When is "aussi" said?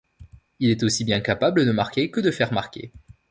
0.81-1.05